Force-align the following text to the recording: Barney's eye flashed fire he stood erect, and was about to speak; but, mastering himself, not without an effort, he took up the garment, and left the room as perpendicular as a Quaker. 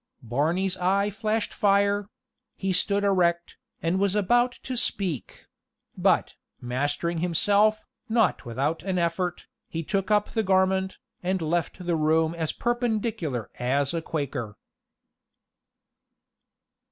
Barney's 0.23 0.75
eye 0.77 1.11
flashed 1.11 1.53
fire 1.53 2.09
he 2.57 2.73
stood 2.73 3.03
erect, 3.03 3.57
and 3.83 3.99
was 3.99 4.15
about 4.15 4.53
to 4.63 4.75
speak; 4.75 5.45
but, 5.95 6.33
mastering 6.59 7.19
himself, 7.19 7.85
not 8.09 8.43
without 8.43 8.81
an 8.81 8.97
effort, 8.97 9.45
he 9.67 9.83
took 9.83 10.09
up 10.09 10.29
the 10.29 10.41
garment, 10.41 10.97
and 11.21 11.39
left 11.39 11.85
the 11.85 11.95
room 11.95 12.33
as 12.33 12.51
perpendicular 12.51 13.51
as 13.59 13.93
a 13.93 14.01
Quaker. 14.01 14.57